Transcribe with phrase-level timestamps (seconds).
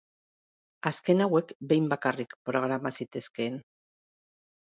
[0.91, 3.59] Azken hauek behin bakarrik programa zitezkeen.